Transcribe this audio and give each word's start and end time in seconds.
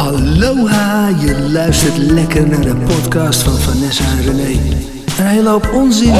Aloha, 0.00 1.08
je 1.08 1.48
luistert 1.52 1.96
lekker 1.96 2.48
naar 2.48 2.60
de 2.60 2.74
podcast 2.74 3.42
van 3.42 3.58
Vanessa 3.58 4.04
en 4.04 4.22
René. 4.22 4.60
Een 5.18 5.26
hele 5.26 5.48
hoop 5.48 5.70
onzin, 5.72 6.14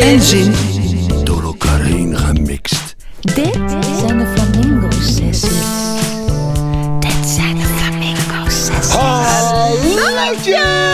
en 0.00 0.20
zin 0.20 0.54
door 1.24 1.42
elkaar 1.42 1.80
heen 1.80 2.16
gemixt. 2.16 2.96
Dit 3.20 3.58
zijn 4.00 4.18
de 4.18 4.26
Flamingo 4.34 4.90
Sessies. 4.90 5.42
Dit 7.00 7.28
zijn 7.28 7.56
de 7.56 7.64
Flamingo 7.76 8.48
Sessies. 8.48 8.94
Hallootje! 8.94 10.86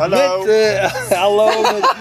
Hallo. 0.00 0.44
Met, 0.44 0.48
eh, 0.48 0.92
hallo. 1.22 1.62
Met, 1.62 1.99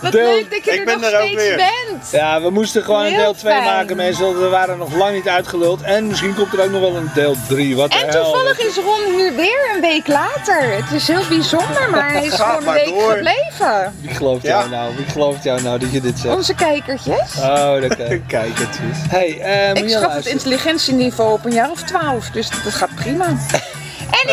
Wat 0.00 0.12
Deel- 0.12 0.24
leuk 0.26 0.50
dat 0.50 0.64
je 0.64 0.70
Ik 0.72 0.78
er 0.78 0.84
ben 0.84 1.00
nog 1.00 1.10
er 1.10 1.20
ook 1.20 1.26
steeds 1.26 1.42
weer. 1.42 1.56
bent. 1.56 2.10
ja, 2.12 2.40
we 2.42 2.50
moesten 2.50 2.82
gewoon 2.84 3.04
een 3.04 3.16
deel 3.16 3.34
2 3.34 3.52
fijn. 3.52 3.64
maken, 3.64 3.96
mensen. 3.96 4.24
Want 4.24 4.36
we 4.38 4.48
waren 4.48 4.78
nog 4.78 4.94
lang 4.94 5.14
niet 5.14 5.28
uitgeluld. 5.28 5.82
En 5.82 6.06
misschien 6.06 6.34
komt 6.34 6.52
er 6.52 6.62
ook 6.64 6.70
nog 6.70 6.80
wel 6.80 6.96
een 6.96 7.10
deel 7.14 7.34
3. 7.48 7.76
Wat 7.76 7.92
de 7.92 7.98
En 7.98 8.08
hel. 8.08 8.22
toevallig 8.24 8.58
is 8.58 8.74
Ron 8.76 9.14
hier 9.16 9.34
weer 9.34 9.70
een 9.74 9.80
week 9.80 10.06
later. 10.06 10.62
Het 10.76 10.92
is 10.92 11.08
heel 11.08 11.22
bijzonder, 11.28 11.90
maar 11.90 12.12
hij 12.12 12.24
is 12.24 12.34
gewoon 12.40 12.66
een 12.66 12.72
week 12.74 12.84
door. 12.88 13.12
gebleven. 13.12 13.94
Wie 14.00 14.10
gelooft 14.14 14.42
Ja. 14.42 14.58
jou 14.58 14.70
nou? 14.70 14.96
Wie 14.96 15.06
gelooft 15.06 15.44
jou 15.44 15.62
nou 15.62 15.78
dat 15.78 15.92
je 15.92 16.00
dit 16.00 16.18
zegt? 16.18 16.34
Onze 16.34 16.54
kijkertjes. 16.54 17.36
Oh, 17.38 17.80
dat 17.80 17.96
kan. 17.96 18.26
Kijkertjes. 18.26 18.96
Hey, 19.08 19.40
eh 19.40 19.68
Ik 19.70 19.76
je 19.78 19.88
schat 19.88 20.02
het 20.02 20.10
luisteren? 20.10 20.32
intelligentieniveau 20.38 21.32
op 21.32 21.44
een 21.44 21.52
jaar 21.52 21.70
of 21.70 21.82
twaalf, 21.82 22.30
dus 22.30 22.48
dat 22.64 22.72
gaat 22.72 22.94
prima. 22.94 23.26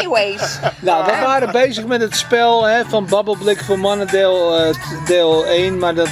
Nou, 0.79 1.05
we 1.05 1.11
waren 1.25 1.51
bezig 1.51 1.85
met 1.85 2.01
het 2.01 2.15
spel 2.15 2.63
hè, 2.63 2.81
van 2.87 3.05
Babbelblik 3.05 3.63
voor 3.63 3.79
Mannen 3.79 4.07
deel, 4.07 4.57
eh, 4.57 4.73
deel 5.05 5.45
1, 5.45 5.77
maar 5.77 5.95
dat 5.95 6.07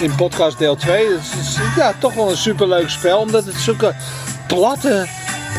in 0.00 0.14
podcast 0.14 0.58
deel 0.58 0.76
2. 0.76 1.08
Dat 1.08 1.18
is 1.40 1.56
ja, 1.76 1.92
toch 1.98 2.14
wel 2.14 2.30
een 2.30 2.36
superleuk 2.36 2.88
spel, 2.90 3.18
omdat 3.18 3.44
het 3.44 3.54
zulke 3.54 3.94
platte, 4.46 5.06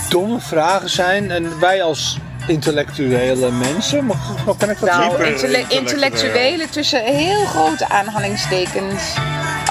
domme 0.10 0.40
vragen 0.40 0.90
zijn. 0.90 1.32
En 1.32 1.60
wij 1.60 1.84
als 1.84 2.18
intellectuele 2.48 3.52
mensen, 3.52 4.06
mag, 4.06 4.46
mag- 4.46 4.58
kan 4.58 4.70
ik 4.70 4.80
dat 4.80 4.90
nou, 4.90 5.02
zeggen? 5.02 5.20
Hyper- 5.26 5.28
intelle- 5.34 5.58
intellectuele. 5.58 6.10
intellectuele 6.16 6.70
tussen 6.70 7.04
heel 7.04 7.46
grote 7.46 7.90
aanhalingstekens. 7.90 9.04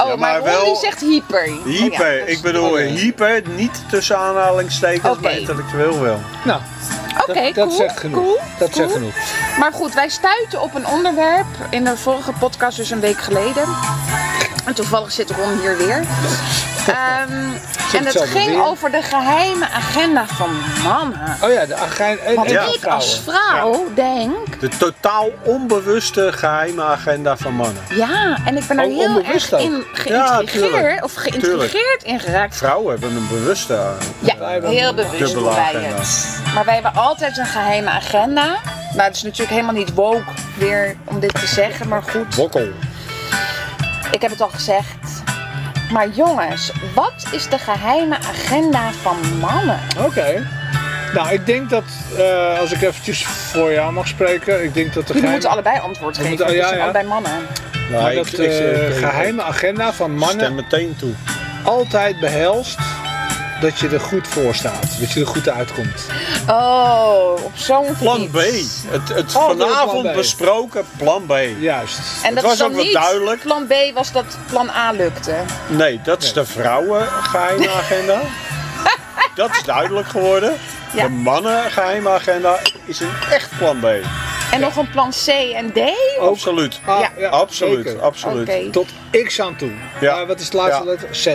Oh, 0.01 0.09
Ja, 0.09 0.17
maar, 0.17 0.17
maar 0.17 0.43
wel- 0.43 0.65
die 0.65 0.77
zegt 0.77 1.01
hyper. 1.01 1.49
Oh 1.49 1.67
ja, 1.67 1.71
Hyper, 1.83 2.29
ik 2.29 2.41
bedoel 2.43 2.77
hyper, 2.77 3.43
niet 3.57 3.83
tussen 3.91 4.19
aanhalingstekens, 4.19 5.19
maar 5.21 5.39
intellectueel 5.39 6.01
wel. 6.01 6.21
Nou, 6.45 6.61
Oké, 7.29 7.43
dat, 7.43 7.55
dat 7.55 7.67
cool, 7.67 7.77
zegt 7.77 8.01
genoeg. 8.01 8.25
cool, 8.25 8.39
dat 8.59 8.75
zegt 8.75 8.93
genoeg. 8.93 9.15
Maar 9.59 9.73
goed, 9.73 9.95
wij 9.95 10.09
stuiten 10.09 10.63
op 10.63 10.75
een 10.75 10.87
onderwerp 10.87 11.47
in 11.71 11.85
de 11.85 11.97
vorige 11.97 12.33
podcast, 12.33 12.77
dus 12.77 12.91
een 12.91 13.01
week 13.01 13.19
geleden. 13.19 13.65
En 14.65 14.75
toevallig 14.75 15.13
zit 15.13 15.31
Ron 15.31 15.59
hier 15.61 15.77
weer. 15.77 16.05
Ehm, 16.89 17.51
en 17.95 18.07
het 18.07 18.21
ging 18.21 18.47
weer. 18.47 18.65
over 18.65 18.91
de 18.91 19.03
geheime 19.03 19.69
agenda 19.71 20.27
van 20.27 20.51
mannen. 20.83 21.37
Oh 21.43 21.53
ja, 21.53 21.67
de 21.67 21.75
agijn 21.75 22.19
en, 22.21 22.35
Want 22.35 22.47
en 22.47 22.53
Ja. 22.53 22.65
van 22.65 22.75
ik 22.75 22.85
als 22.87 23.21
vrouw 23.25 23.85
denk, 23.95 24.61
De 24.61 24.69
totaal 24.69 25.29
onbewuste 25.43 26.33
geheime 26.33 26.83
agenda 26.83 27.37
van 27.37 27.55
mannen. 27.55 27.83
ja, 27.95 28.37
en 28.45 28.57
ik 28.57 28.67
ben 28.67 28.77
daar 28.77 28.87
Oh, 28.87 28.97
heel 28.99 29.23
erg 29.25 29.53
ook. 29.53 29.61
in 29.61 29.85
geïntrigeerd, 29.93 31.03
of 31.05 31.15
geïntrigeerd 31.15 32.03
in 32.03 32.21
geraakt. 32.21 32.57
Vrouwen 32.57 32.91
hebben 32.91 33.17
een 33.17 33.29
bewuste. 33.29 33.75
eh, 33.75 33.91
Ja, 34.21 34.69
heel 34.69 34.95
bewust 34.95 35.35
doen 35.35 35.45
wij 35.45 35.53
agenda. 35.55 35.89
het. 35.97 36.39
Maar 36.55 36.65
wij 36.65 36.75
hebben 36.75 36.95
altijd 36.95 37.39
een 37.39 37.47
geheime 37.47 37.91
agenda. 37.91 38.45
Nou, 38.93 39.03
het 39.03 39.17
is 39.17 39.23
natuurlijk 39.23 39.51
helemaal 39.51 39.75
niet 39.75 39.95
woke 39.95 40.23
weer 40.59 40.97
om 41.05 41.21
dit 41.21 41.35
te 41.41 41.47
zeggen, 41.47 41.89
maar 41.89 42.03
goed. 42.03 42.35
Wokkel. 42.35 42.69
Ik 44.11 44.23
heb 44.23 44.31
het 44.31 44.41
al 44.41 44.49
gezegd. 44.49 45.23
Maar 45.93 46.09
jongens, 46.09 46.73
wat 46.95 47.13
is 47.31 47.49
de 47.49 47.59
geheime 47.59 48.17
agenda 48.17 48.91
van 48.93 49.17
mannen? 49.41 49.79
Oké. 50.05 50.47
Nou, 51.15 51.29
ik 51.33 51.47
denk 51.47 51.71
dat, 51.71 51.85
eh, 52.19 52.59
als 52.59 52.73
ik 52.73 52.83
eventjes 52.83 53.25
voor 53.25 53.73
jou 53.73 53.93
mag 53.93 54.09
spreken, 54.09 54.65
ik 54.65 54.75
denk 54.75 54.95
dat 54.95 55.07
de 55.07 55.13
Jullie 55.13 55.29
geheime... 55.29 55.31
moeten 55.31 55.51
allebei 55.51 55.79
antwoord 55.79 56.17
geven. 56.17 56.29
moeten- 56.31 56.47
want 56.47 56.59
ja, 56.59 56.63
het 56.63 56.69
zijn 56.69 56.79
ja. 56.81 56.85
allebei 56.85 57.07
mannen. 57.07 57.47
Nou, 57.91 58.03
Maar 58.03 58.11
ik- 58.13 58.17
dat 58.17 58.27
ik- 58.27 58.39
eh, 58.39 58.83
ik- 58.89 58.89
ik- 58.89 58.97
geheime 59.05 59.43
agenda 59.43 59.93
van 59.93 60.11
mannen 60.17 60.39
Stem 60.45 60.55
meteen 60.55 60.97
toe. 60.99 61.13
altijd 61.63 62.21
behelst 62.21 62.79
dat 63.61 63.79
je 63.79 63.89
er 63.89 64.01
goed 64.01 64.29
voor 64.29 64.55
staat. 64.55 65.01
Dat 65.01 65.13
je 65.13 65.21
er 65.21 65.27
goed 65.27 65.49
uitkomt. 65.49 66.07
Oh, 66.49 67.33
op 67.45 67.53
zo'n 67.55 67.97
Plan 67.99 68.31
B. 68.31 68.37
Het, 68.87 69.09
het 69.09 69.35
Oh, 69.37 69.47
vanavond 69.47 70.01
plan 70.03 70.13
B. 70.13 70.17
besproken 70.17 70.85
plan 70.97 71.27
B. 71.27 71.33
Juist. 71.61 71.99
En 72.23 72.35
dat 72.35 72.43
was 72.45 72.53
is 72.53 72.59
dan 72.59 72.69
ook 72.69 72.75
wel 72.75 72.85
niet 72.85 72.93
duidelijk. 72.93 73.41
plan 73.43 73.67
B 73.67 73.75
was 73.95 74.13
dat 74.13 74.25
plan 74.51 74.71
A 74.71 74.91
lukte. 74.93 75.35
Nee, 75.69 76.01
dat 76.05 76.23
is 76.23 76.33
de 76.33 76.45
vrouwen 76.45 77.07
geheime 77.09 77.71
agenda. 77.83 78.21
Dat 79.35 79.51
is 79.51 79.63
duidelijk 79.63 80.09
geworden. 80.09 80.53
Ja. 80.95 81.03
De 81.03 81.09
mannen 81.11 81.71
geheime 81.71 82.09
agenda 82.11 82.59
is 82.85 83.01
een 83.01 83.11
echt 83.31 83.51
plan 83.59 83.81
B. 83.81 83.85
En 84.51 84.61
nog 84.61 84.77
een 84.77 84.91
plan 84.91 85.11
C 85.25 85.29
en 85.55 85.73
D? 85.73 85.79
Absoluut. 86.21 86.81
Ah, 86.85 87.01
Ja. 87.19 87.29
Absoluut, 87.29 87.87
zeker. 87.87 88.03
absoluut. 88.03 88.49
Oké. 88.49 88.71
Tot 88.71 88.89
X 89.25 89.41
aan 89.41 89.57
toe. 89.57 89.71
Ja. 90.01 90.15
Maar 90.15 90.27
wat 90.27 90.39
is 90.39 90.45
het 90.45 90.55
laatste 90.55 90.85
Ja. 90.85 90.91
letter? 90.91 91.09
Z. 91.15 91.27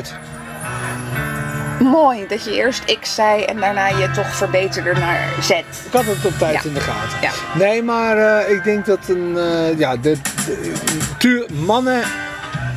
Mooi 1.79 2.27
dat 2.27 2.43
je 2.45 2.55
eerst 2.55 2.97
X 2.99 3.15
zei 3.15 3.43
en 3.43 3.59
daarna 3.59 3.87
je 3.87 4.11
toch 4.11 4.35
verbeterde 4.35 4.93
naar 4.99 5.27
Z. 5.41 5.49
Ik 5.49 5.63
had 5.91 6.05
het 6.05 6.25
op 6.25 6.37
tijd 6.37 6.53
Ja. 6.53 6.61
in 6.69 6.73
de 6.73 6.79
gaten. 6.79 7.17
Ja. 7.21 7.31
Nee, 7.53 7.83
maar 7.83 8.17
eh, 8.17 8.51
ik 8.55 8.63
denk 8.63 8.85
dat 8.85 8.99
een. 9.07 9.37
eh, 9.37 9.77
ja, 9.79 9.97
de, 9.97 10.17
de- 10.45 10.73
tuur, 11.17 11.45
mannen. 11.53 12.01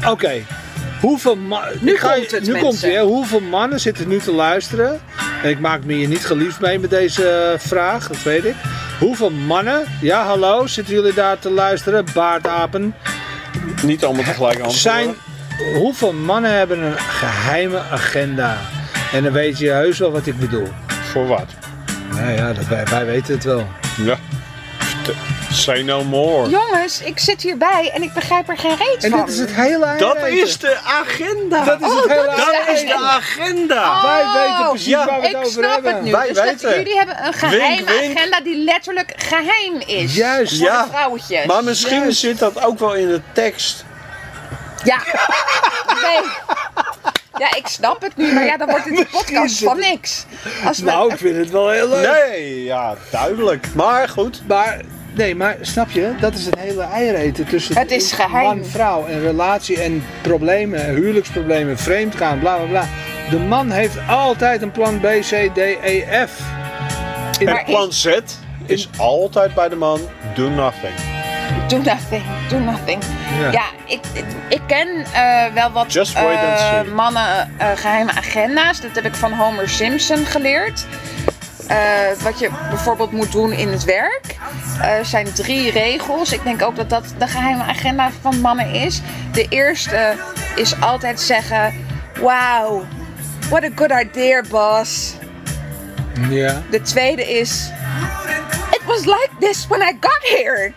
Oké. 0.09 0.33
Hoeveel 1.01 1.37
ma- 1.37 1.69
Nu 1.81 1.93
ik 1.93 1.99
ga 1.99 2.15
je- 2.15 2.19
komt 2.21 2.31
het, 2.31 2.43
Nu 2.43 2.53
mensen. 2.53 2.69
komt 2.69 2.83
ie, 2.83 2.91
hè. 2.93 3.03
Hoeveel 3.03 3.41
mannen 3.41 3.81
zitten 3.81 4.09
nu 4.09 4.19
te 4.19 4.33
luisteren? 4.33 5.01
En 5.43 5.51
ik 5.51 5.59
maak 5.61 5.85
me 5.85 5.93
hier 5.93 6.09
niet 6.09 6.27
geliefd 6.27 6.61
mee 6.61 6.79
met 6.79 6.91
deze 6.91 7.29
eh, 7.31 7.59
vraag, 7.59 8.09
dat 8.09 8.23
weet 8.23 8.45
ik. 8.45 8.55
Hoeveel 8.99 9.31
mannen, 9.31 9.83
ja 10.01 10.25
hallo, 10.25 10.67
zitten 10.67 10.95
jullie 10.95 11.15
daar 11.15 11.39
te 11.39 11.51
luisteren? 11.51 12.05
Baardapen. 12.15 12.95
Niet 13.83 14.05
allemaal 14.05 14.25
tegelijk 14.25 14.55
antwoorden. 14.61 14.81
Zijn, 14.81 15.15
hoeveel 15.75 16.13
mannen 16.13 16.51
hebben 16.57 16.83
een 16.83 16.99
geheime 16.99 17.81
agenda? 17.91 18.57
En 19.17 19.23
dan 19.23 19.33
weet 19.33 19.59
je 19.59 19.69
heus 19.71 19.99
wel 19.99 20.11
wat 20.13 20.27
ik 20.27 20.39
bedoel. 20.39 20.69
Voor 21.13 21.27
wat? 21.27 21.47
Nou 22.11 22.31
ja, 22.33 22.53
dat, 22.53 22.65
wij, 22.67 22.85
wij 22.85 23.05
weten 23.07 23.35
het 23.35 23.45
wel. 23.45 23.67
Ja. 23.97 24.17
Say 25.53 25.83
no 25.83 26.05
more. 26.05 26.49
Jongens, 26.49 27.01
ik 27.03 27.19
zit 27.19 27.43
hierbij 27.43 27.91
en 27.95 28.03
ik 28.03 28.13
begrijp 28.13 28.49
er 28.49 28.59
geen 28.59 28.77
reet 28.77 29.05
En 29.05 29.11
van. 29.11 29.21
dit 29.21 29.29
is 29.29 29.39
het 29.39 29.55
hele 29.55 29.95
Dat 29.99 30.17
is 30.27 30.59
de 30.59 30.77
agenda. 30.85 31.65
Dat 31.65 31.81
is 31.81 31.89
het 31.95 32.09
hele 32.09 32.25
dat 32.25 32.39
is 32.39 32.45
Dat 32.45 32.55
eigen. 32.55 32.75
is 32.75 32.81
de 32.87 32.95
agenda. 32.95 34.03
Wij 34.03 34.21
Oh, 34.23 34.35
weten 34.35 34.69
precies 34.71 34.87
ja. 34.87 35.07
waar 35.07 35.21
we 35.21 35.27
het 35.27 35.31
Ik 35.31 35.37
over 35.37 35.51
snap 35.53 35.73
hebben. 35.73 35.95
het 35.95 36.03
nu. 36.03 36.11
Wij 36.11 36.27
dus 36.29 36.37
dat 36.37 36.45
weten. 36.45 36.77
jullie 36.77 36.97
hebben 36.97 37.27
een 37.27 37.33
geheime 37.33 37.85
Wink, 37.85 37.89
wink. 38.01 38.19
agenda 38.19 38.41
die 38.41 38.65
letterlijk 38.65 39.13
geheim 39.17 39.81
is. 39.87 40.15
Juist. 40.15 40.57
Voor 40.59 40.67
Ja. 40.67 40.83
de 40.83 40.89
vrouwtjes. 40.91 41.45
Maar 41.47 41.65
misschien 41.65 42.01
Juist. 42.01 42.19
zit 42.21 42.39
dat 42.39 42.63
ook 42.65 42.79
wel 42.79 42.95
in 42.95 43.09
de 43.09 43.21
tekst. 43.33 43.85
Ja. 44.85 44.99
Nee. 46.03 46.21
Ja, 47.39 47.55
ik 47.57 47.67
snap 47.67 48.03
het 48.03 48.17
nu, 48.17 48.33
maar 48.33 48.45
ja, 48.45 48.57
dan 48.57 48.69
wordt 48.71 48.85
het 48.85 48.99
een 48.99 49.07
podcast 49.11 49.59
van 49.65 49.79
niks. 49.79 50.25
Als 50.65 50.79
we, 50.79 50.85
Nou, 50.85 51.13
ik 51.13 51.19
vind 51.19 51.37
het 51.37 51.51
wel 51.51 51.71
heel 51.71 51.89
leuk. 51.89 52.11
Nee, 52.29 52.65
ja, 52.65 52.95
duidelijk. 53.11 53.67
Maar 53.75 54.09
goed. 54.09 54.43
Maar, 54.49 54.81
nee, 55.15 55.35
maar 55.35 55.57
snap 55.61 55.91
je? 55.91 56.15
Dat 56.21 56.35
is 56.35 56.45
het 56.47 56.59
hele 56.59 56.83
eiereten 56.83 57.47
tussen 57.47 57.79
Het 57.79 57.91
is 57.91 58.13
geheim. 58.13 58.45
man, 58.45 58.65
vrouw 58.65 59.07
en 59.07 59.21
relatie 59.21 59.83
en 59.83 60.05
problemen, 60.23 60.85
huwelijksproblemen, 60.95 61.79
vreemdgaan, 61.79 62.39
bla 62.39 62.57
bla 62.57 62.67
bla. 62.67 62.85
De 63.31 63.39
man 63.39 63.71
heeft 63.71 63.97
altijd 64.09 64.63
een 64.63 64.73
plan 64.73 65.01
B, 65.01 65.05
C, 65.05 65.51
D, 65.55 65.59
E, 65.83 66.05
F. 66.27 66.41
In- 67.39 67.49
En 67.49 67.65
plan 67.65 67.93
Z 67.93 68.19
is 68.67 68.89
altijd 68.99 69.55
bij 69.55 69.69
de 69.69 69.77
man. 69.77 70.01
Do 70.35 70.49
nothing. 70.49 70.95
Do 71.69 71.79
nothing, 71.79 72.25
do 72.49 72.59
nothing. 72.59 73.03
Ja. 73.41 73.51
Ja, 73.51 73.65
ik, 73.85 74.01
ik 74.49 74.61
ken 74.67 75.05
eh, 75.13 75.53
wel 75.53 75.73
wat 75.73 75.95
eh, 75.95 76.83
mannen 76.95 77.51
eh, 77.59 77.69
geheime 77.75 78.13
agenda's. 78.13 78.81
Dat 78.81 78.95
heb 78.95 79.05
ik 79.05 79.15
van 79.15 79.33
Homer 79.33 79.69
Simpson 79.69 80.27
geleerd. 80.27 80.87
Wat 82.23 82.39
je 82.39 82.51
bijvoorbeeld 82.69 83.13
moet 83.13 83.33
doen 83.33 83.53
in 83.53 83.69
het 83.69 83.85
werk. 83.85 84.37
Er 84.83 85.05
zijn 85.05 85.33
drie 85.33 85.71
regels. 85.71 86.33
Ik 86.33 86.43
denk 86.43 86.63
ook 86.63 86.77
dat 86.77 86.91
dat 86.91 87.15
de 87.19 87.27
geheime 87.27 87.63
agenda 87.63 88.11
van 88.21 88.41
mannen 88.41 88.71
is. 88.71 89.01
De 89.33 89.47
eerste 89.49 90.15
is 90.57 90.81
altijd 90.81 91.21
zeggen: 91.21 91.75
Wow, 92.21 92.83
what 93.49 93.65
a 93.65 93.71
good 93.75 93.91
idea, 93.91 94.43
boss. 94.49 95.15
ja. 96.29 96.63
De 96.71 96.83
tweede 96.83 97.39
is: 97.39 97.71
It 98.71 98.83
was 98.87 99.05
like 99.05 99.31
this 99.41 99.67
when 99.67 99.81
I 99.81 99.97
got 100.01 100.21
here. 100.23 100.73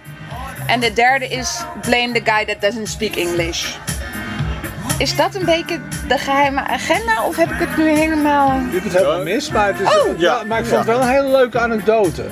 En 0.70 0.80
de 0.80 0.94
derde 0.94 1.28
is: 1.28 1.64
Blame 1.82 2.12
the 2.12 2.32
guy 2.32 2.46
that 2.46 2.62
doesn't 2.62 2.88
speak 2.88 3.16
English. 3.16 3.76
Is 4.98 5.16
dat 5.16 5.36
een 5.36 5.46
beetje 5.46 5.80
de 6.08 6.18
geheime 6.18 6.68
agenda 6.68 7.24
of 7.26 7.36
heb 7.36 7.52
ik 7.52 7.60
het 7.60 7.78
nu 7.78 7.90
helemaal. 7.90 8.54
Je 8.54 8.72
hebt 8.72 8.84
het 8.84 8.94
helemaal 8.94 9.24
mis, 9.24 9.52
maar, 9.52 9.68
het 9.68 9.80
is, 9.80 9.88
Oh. 9.88 10.20
ja, 10.20 10.44
maar 10.44 10.60
ik 10.60 10.66
vond 10.66 10.78
het 10.78 10.88
wel 10.88 11.02
een 11.02 11.10
hele 11.10 11.32
leuke 11.32 11.60
anekdote. 11.60 12.26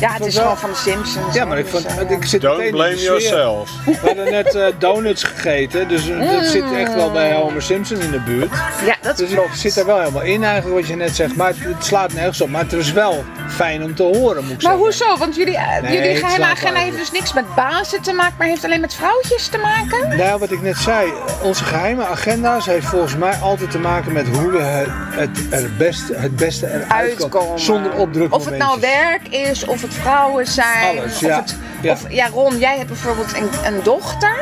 Ja, 0.00 0.12
het 0.12 0.26
is 0.26 0.34
wel- 0.34 0.42
gewoon 0.42 0.58
van 0.58 0.70
de 0.70 0.76
Simpsons. 0.76 1.34
Ja, 1.34 1.44
maar 1.44 1.58
ik, 1.58 1.64
dus, 1.64 1.72
vond, 1.82 1.86
eh, 1.86 2.10
ik 2.10 2.24
zit 2.24 2.40
Don't 2.40 2.52
meteen 2.56 2.70
in 2.72 2.76
blame 2.78 2.94
de 2.94 3.02
yourself. 3.02 3.70
We 3.84 3.96
hadden 4.06 4.30
net 4.30 4.54
eh, 4.54 4.66
donuts 4.78 5.22
gegeten, 5.22 5.88
dus 5.88 6.08
eh, 6.08 6.32
dat 6.32 6.44
zit 6.46 6.64
echt 6.76 6.94
wel 6.94 7.10
bij 7.10 7.32
Homer 7.34 7.62
Simpson 7.62 8.00
in 8.00 8.10
de 8.10 8.20
buurt. 8.20 8.50
Ja, 8.86 8.96
dat 9.02 9.16
Dus 9.16 9.30
ik 9.30 9.36
klopt. 9.36 9.58
zit 9.58 9.76
er 9.76 9.86
wel 9.86 9.98
helemaal 9.98 10.22
in 10.22 10.44
eigenlijk 10.44 10.80
wat 10.80 10.88
je 10.88 10.96
net 10.96 11.16
zegt. 11.16 11.36
Maar 11.36 11.48
het, 11.48 11.56
het 11.60 11.84
slaat 11.84 12.12
nergens 12.12 12.40
op. 12.40 12.48
Maar 12.48 12.62
het 12.62 12.72
is 12.72 12.92
wel 12.92 13.24
fijn 13.48 13.82
om 13.82 13.94
te 13.94 14.02
horen, 14.02 14.42
moet 14.44 14.52
ik 14.52 14.62
Maar 14.62 14.76
zeggen. 14.76 14.78
hoezo? 14.78 15.16
Want 15.18 15.36
jullie, 15.36 15.58
Nee, 15.82 15.92
jullie 15.96 16.16
geheime 16.16 16.44
agenda 16.44 16.80
heeft 16.80 16.96
dus 16.96 17.10
niks 17.12 17.32
met 17.32 17.54
bazen 17.54 18.02
te 18.02 18.12
maken, 18.12 18.34
maar 18.38 18.46
heeft 18.46 18.64
alleen 18.64 18.80
met 18.80 18.94
vrouwtjes 18.94 19.46
te 19.48 19.58
maken? 19.58 20.16
Nou, 20.16 20.38
wat 20.38 20.50
ik 20.50 20.62
net 20.62 20.76
zei, 20.76 21.12
onze 21.42 21.64
geheime 21.64 22.04
agenda's 22.06 22.66
heeft 22.66 22.86
volgens 22.86 23.16
mij 23.16 23.34
altijd 23.42 23.70
te 23.70 23.78
maken 23.78 24.12
met 24.12 24.26
hoe 24.28 24.50
we 24.50 24.58
het, 24.62 24.88
het, 25.10 25.38
er 25.62 25.70
beste, 25.78 26.14
het 26.14 26.36
beste 26.36 26.66
eruit 26.66 26.90
Uitkomen. 26.92 27.28
komen. 27.30 27.60
Zonder 27.60 27.92
opdruk 27.94 28.34
Of 28.34 28.44
het 28.44 28.56
nou 28.56 28.80
werk 28.80 29.28
is, 29.28 29.64
of 29.64 29.82
het 29.82 29.87
vrouwen 29.94 30.46
zijn. 30.46 30.98
Alles, 30.98 31.14
of 31.14 31.20
ja. 31.20 31.36
Het, 31.36 31.56
Ja. 31.80 31.92
Of, 31.92 32.04
ja, 32.08 32.28
Ron, 32.28 32.58
jij 32.58 32.76
hebt 32.76 32.88
bijvoorbeeld 32.88 33.36
een, 33.36 33.48
een 33.64 33.82
dochter. 33.82 34.36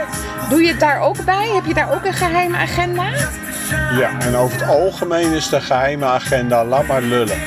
Doe 0.48 0.62
je 0.62 0.69
het 0.69 0.81
daar 0.81 1.00
ook 1.00 1.25
bij? 1.25 1.48
Heb 1.48 1.64
je 1.66 1.75
daar 1.75 1.93
ook 1.94 2.04
een 2.04 2.12
geheime 2.12 2.56
agenda? 2.56 3.04
Ja, 3.98 4.10
en 4.19 4.37
over 4.37 4.60
het 4.60 4.69
algemeen 4.69 5.32
is 5.32 5.48
de 5.48 5.60
geheime 5.60 6.04
agenda 6.04 6.64
laat 6.64 6.87
maar 6.87 7.02
lullen. 7.02 7.38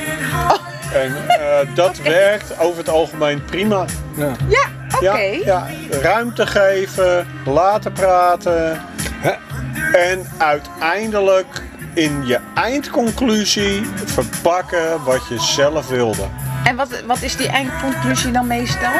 En 0.93 1.15
eh, 1.27 1.75
dat 1.75 1.97
werkt 2.21 2.59
over 2.59 2.77
het 2.77 2.89
algemeen 2.89 3.45
prima. 3.45 3.85
Ja. 4.15 4.31
Ja, 4.47 4.65
oké. 4.95 5.19
Ja, 5.19 5.41
ja, 5.43 5.67
ruimte 6.01 6.47
geven, 6.47 7.27
laten 7.45 7.91
praten. 7.91 8.81
Hè? 9.11 9.31
En 9.97 10.27
uiteindelijk 10.37 11.61
in 11.93 12.25
je 12.25 12.39
eindconclusie 12.55 13.85
verpakken 14.05 15.03
wat 15.03 15.27
je 15.29 15.39
zelf 15.39 15.87
wilde. 15.87 16.23
En 16.63 16.75
wat, 16.75 17.03
wat 17.05 17.21
is 17.21 17.35
die 17.35 17.47
eindconclusie 17.47 18.31
dan 18.31 18.47
meestal? 18.47 18.91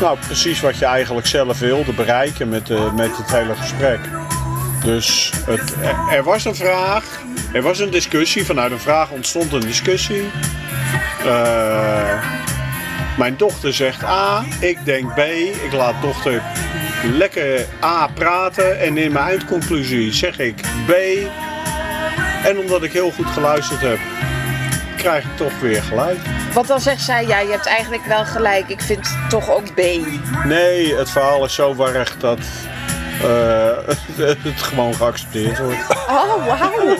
Nou, 0.00 0.18
precies 0.26 0.60
wat 0.60 0.78
je 0.78 0.84
eigenlijk 0.84 1.26
zelf 1.26 1.58
wilde 1.58 1.92
bereiken 1.92 2.48
met, 2.48 2.66
de, 2.66 2.90
met 2.94 3.16
het 3.16 3.30
hele 3.30 3.54
gesprek. 3.54 4.00
Dus 4.84 5.32
het, 5.46 5.74
er 6.10 6.22
was 6.22 6.44
een 6.44 6.54
vraag, 6.54 7.04
er 7.52 7.62
was 7.62 7.78
een 7.78 7.90
discussie. 7.90 8.44
Vanuit 8.44 8.72
een 8.72 8.80
vraag 8.80 9.10
ontstond 9.10 9.52
een 9.52 9.60
discussie. 9.60 10.30
Eh, 11.24 12.24
mijn 13.18 13.36
dochter 13.36 13.74
zegt 13.74 14.04
A, 14.04 14.44
ik 14.60 14.84
denk 14.84 15.14
B. 15.14 15.18
Ik 15.64 15.72
laat 15.72 16.02
dochter 16.02 16.42
lekker 17.12 17.66
A 17.84 18.06
praten. 18.14 18.80
En 18.80 18.98
in 18.98 19.12
mijn 19.12 19.24
eindconclusie 19.24 20.12
zeg 20.12 20.38
ik 20.38 20.60
B. 20.86 20.92
En 22.44 22.58
omdat 22.58 22.82
ik 22.82 22.92
heel 22.92 23.10
goed 23.10 23.26
geluisterd 23.26 23.80
heb, 23.80 23.98
krijg 25.00 25.24
ik 25.24 25.36
toch 25.36 25.60
weer 25.60 25.82
gelijk. 25.82 26.18
Want 26.52 26.66
dan 26.68 26.80
zegt 26.80 27.00
zij, 27.02 27.26
ja, 27.26 27.38
je 27.38 27.50
hebt 27.50 27.66
eigenlijk 27.66 28.04
wel 28.06 28.24
gelijk. 28.24 28.68
Ik 28.68 28.80
vind 28.80 29.16
toch 29.28 29.50
ook 29.50 29.74
B. 29.74 29.80
Nee, 30.44 30.94
het 30.94 31.10
verhaal 31.10 31.44
is 31.44 31.54
zo 31.54 31.74
warrig 31.74 32.16
dat 32.18 32.38
eh, 33.22 33.70
het 34.42 34.62
gewoon 34.62 34.94
geaccepteerd 34.94 35.58
wordt. 35.58 35.78
Oh, 36.08 36.46
wauw. 36.46 36.96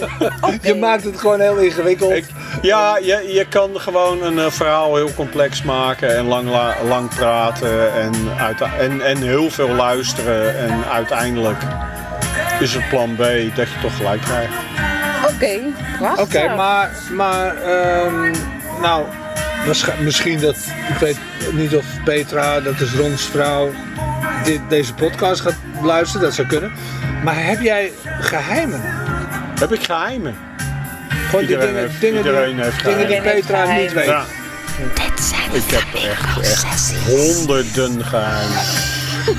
Je 0.63 0.75
maakt 0.75 1.05
het 1.05 1.21
gewoon 1.21 1.41
heel 1.41 1.57
ingewikkeld. 1.57 2.13
Ik, 2.13 2.25
ja, 2.63 2.99
je, 2.99 3.33
je 3.33 3.47
kan 3.49 3.71
gewoon 3.81 4.23
een 4.23 4.39
eh, 4.39 4.51
verhaal 4.51 4.97
heel 4.97 5.15
complex 5.15 5.63
maken 5.63 6.17
en 6.17 6.25
lang, 6.25 6.49
la- 6.49 6.77
lang 6.89 7.15
praten 7.15 7.95
en, 7.95 8.13
en, 8.79 9.01
en 9.01 9.17
heel 9.23 9.51
veel 9.51 9.69
luisteren. 9.69 10.59
En 10.59 10.85
uiteindelijk 10.93 11.59
is 12.61 12.75
het 12.75 12.89
plan 12.89 13.15
B 13.15 13.19
dat 13.55 13.69
je 13.69 13.81
toch 13.83 13.97
gelijk 13.97 14.21
krijgt. 14.21 14.53
Oké, 15.41 15.59
prachtig. 15.99 16.25
Oké, 16.25 16.55
maar, 16.55 16.91
maar 17.13 17.57
ehm, 17.57 18.35
nou, 18.81 19.05
misschien 20.01 20.41
dat, 20.41 20.57
ik 20.89 20.97
weet 21.01 21.17
niet 21.53 21.77
of 21.77 21.85
Petra, 22.05 22.61
dat 22.61 22.81
is 22.81 22.93
Rons 22.95 23.23
vrouw, 23.23 23.71
dit, 24.45 24.61
deze 24.69 24.95
podcast 24.95 25.41
gaat 25.41 25.57
luisteren, 25.83 26.27
dat 26.27 26.35
zou 26.35 26.47
kunnen. 26.49 26.73
Maar 27.25 27.45
heb 27.45 27.61
jij 27.61 27.93
geheimen? 28.21 28.81
Heb 29.61 29.73
ik 29.73 29.85
geheimen? 29.85 30.35
Gewoon 31.09 31.45
die 31.47 31.51
Iedereen 31.55 31.75
dingen, 31.75 31.89
heeft- 31.89 32.01
dingen, 32.01 32.23
die, 32.23 32.33
iedereen 32.33 32.61
heeft 32.61 32.85
dingen 32.85 33.09
die. 33.09 33.21
Petra 33.21 33.77
niet 33.77 33.93
weet. 33.93 34.05
Ja. 34.07 34.25
Ik 35.53 35.63
heb 35.71 35.95
echt, 35.95 36.41
echt 36.63 36.93
honderden 37.07 38.05
geheimen. 38.05 38.61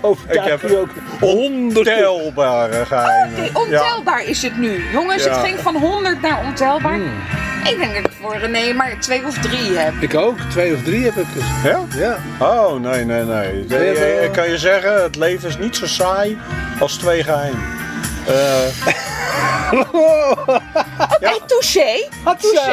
Over 0.00 0.30
Ik 0.32 0.40
heb 0.42 0.70
ook 0.70 0.88
ontelbare 1.20 2.84
geheimen. 2.86 3.44
Oké, 3.48 3.58
ontelbaar 3.58 4.24
is 4.24 4.42
het 4.42 4.58
nu. 4.58 4.84
Jongens, 4.92 5.24
Ja. 5.24 5.30
het 5.30 5.40
ging 5.46 5.58
van 5.58 5.76
100 5.76 6.20
naar 6.22 6.40
ontelbaar. 6.44 6.94
Hmm. 6.94 7.10
Ik 7.64 7.78
denk 7.78 7.94
dat 7.94 8.04
ik 8.04 8.10
voor 8.20 8.36
René 8.36 8.72
maar 8.72 8.96
twee 9.00 9.26
of 9.26 9.38
drie 9.38 9.78
heb. 9.78 9.92
Ik 10.00 10.14
ook, 10.14 10.38
twee 10.50 10.74
of 10.74 10.82
drie 10.82 11.04
heb 11.04 11.16
ik 11.16 11.26
dus. 11.34 11.44
Ja? 11.64 11.80
Ja. 11.96 12.16
Oh, 12.38 12.80
nee, 12.80 13.04
nee, 13.04 13.24
nee. 13.24 13.64
Ik 14.24 14.32
kan 14.32 14.48
je 14.48 14.58
zeggen, 14.58 15.02
het 15.02 15.16
leven 15.16 15.48
is 15.48 15.58
niet 15.58 15.76
zo 15.76 15.86
saai 15.86 16.38
als 16.80 16.94
twee 16.94 17.22
geheimen. 17.22 17.62
Eh, 18.26 18.66
Oké, 21.14 21.32
touché. 21.46 22.08
Touché. 22.24 22.70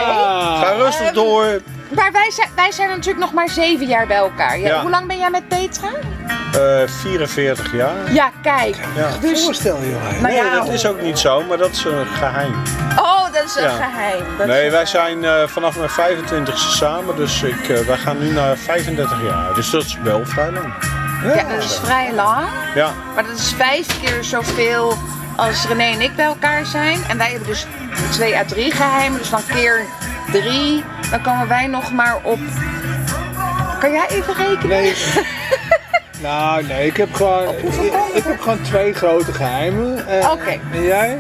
ga 0.62 0.74
rustig 0.78 1.06
Ehm, 1.06 1.14
door. 1.14 1.62
Maar 1.90 2.12
wij 2.12 2.32
zijn, 2.32 2.50
wij 2.56 2.72
zijn 2.72 2.90
natuurlijk 2.90 3.20
nog 3.20 3.34
maar 3.34 3.50
zeven 3.50 3.88
jaar 3.88 4.08
bij 4.08 4.18
elkaar. 4.18 4.60
Ja, 4.60 4.68
Ja. 4.68 4.82
Hoe 4.82 4.90
lang 4.90 5.08
ben 5.08 5.18
jij 5.18 5.30
met 5.30 5.48
Petra? 5.48 5.88
Eh 6.54 6.88
44 6.88 7.74
jaar. 7.74 8.14
Ja, 8.14 8.32
kijk. 8.42 8.76
Ja. 8.96 9.08
Dus, 9.22 9.44
Voorstel 9.44 9.78
nou 9.78 10.22
Nee, 10.22 10.36
ja, 10.36 10.54
dat 10.54 10.68
is 10.70 10.86
ook 10.86 11.02
niet 11.02 11.20
zo, 11.20 11.44
maar 11.44 11.58
dat 11.58 11.72
is 11.72 11.84
een 11.84 12.06
geheim. 12.06 12.54
Oh, 12.98 13.24
dat 13.34 13.44
is 13.46 13.56
een 13.56 13.64
Ja. 13.64 13.70
geheim. 13.70 14.24
Dat 14.38 14.48
Nee, 14.48 14.72
wij 14.72 14.86
zijn 14.86 15.24
eh, 15.26 15.48
vanaf 15.48 15.78
mijn 15.78 15.90
25ste 15.90 16.70
samen, 16.72 17.16
dus 17.16 17.42
ik, 17.44 17.70
eh, 17.70 17.80
wij 17.80 17.98
gaan 17.98 18.20
nu 18.20 18.32
naar 18.32 18.58
35 18.58 19.24
jaar. 19.24 19.54
Dus 19.54 19.70
dat 19.70 19.84
is 19.84 19.98
wel 20.04 20.26
vrij 20.26 20.52
lang. 20.52 20.74
Ja, 21.36 21.44
dat 21.56 21.64
is 21.64 21.76
vrij 21.84 22.14
lang. 22.14 22.48
Ja, 22.76 22.90
Maar 23.16 23.24
dat 23.26 23.38
is 23.38 23.54
vijf 23.58 24.02
keer 24.02 24.24
zoveel 24.24 24.98
als 25.36 25.66
René 25.68 25.84
en 25.94 26.02
ik 26.02 26.16
bij 26.16 26.26
elkaar 26.26 26.66
zijn. 26.66 27.00
En 27.10 27.18
wij 27.18 27.30
hebben 27.30 27.48
dus 27.48 27.66
twee 28.12 28.38
à 28.38 28.44
drie 28.48 28.72
geheimen. 28.72 29.20
Dus 29.20 29.30
dan 29.30 29.42
keer 29.54 29.86
drie. 30.32 30.84
Dan 31.10 31.22
komen 31.22 31.48
wij 31.48 31.68
nog 31.68 31.92
maar 31.92 32.18
op... 32.24 32.40
Kan 33.80 33.92
jij 33.92 34.08
even 34.10 34.34
rekenen? 34.36 34.68
Nee. 34.68 34.94
nou, 36.22 36.64
nee, 36.66 36.88
ik 36.88 36.98
heb 36.98 37.14
gewoon, 37.14 37.56
ik, 38.14 38.24
heb 38.24 38.40
gewoon 38.42 38.62
twee 38.62 38.94
grote 38.94 39.34
geheimen. 39.34 40.08
En, 40.08 40.30
Oké. 40.32 40.60
En 40.74 40.84
jij? 40.84 41.20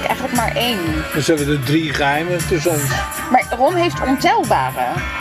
Ik 0.00 0.04
eigenlijk 0.06 0.34
maar 0.36 0.54
één. 0.56 0.78
Dus 1.14 1.26
hebben 1.26 1.46
we 1.46 1.52
er 1.52 1.62
drie 1.64 1.94
geheimen 1.94 2.46
tussen 2.48 2.70
ons. 2.70 2.82
Maar 3.30 3.44
Ron 3.56 3.74
heeft 3.74 4.00
ontelbare. 4.06 4.80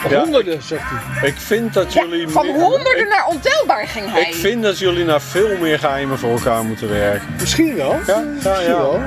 Ja. 0.10 0.20
Honderden, 0.20 0.62
zegt 0.64 0.84
hij. 0.86 1.30
ik 1.30 1.36
vind 1.38 1.74
dat 1.74 1.94
Ja, 1.94 2.02
jullie... 2.02 2.28
van 2.30 2.46
meer- 2.46 2.62
honderden 2.62 3.04
ik, 3.04 3.10
naar 3.10 3.26
ontelbaar 3.26 3.88
ging 3.88 4.12
hij. 4.12 4.22
ik 4.22 4.36
vind 4.36 4.64
dat 4.64 4.80
jullie 4.80 5.06
naar 5.06 5.22
veel 5.22 5.58
meer 5.58 5.80
geheimen 5.80 6.20
voor 6.20 6.30
elkaar 6.32 6.64
moeten 6.64 6.90
werken. 6.90 7.28
Misschien 7.40 7.76
wel. 7.76 7.92
Ja, 7.92 8.02
ja, 8.08 8.20
Misschien 8.20 8.62
ja. 8.62 8.78
wel. 8.78 9.02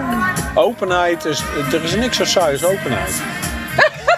Openheid 0.54 1.24
is... 1.24 1.42
Er 1.72 1.84
is 1.84 1.94
niks 1.94 2.16
zo 2.16 2.24
saai 2.24 2.52
als 2.52 2.64
openheid. 2.64 3.22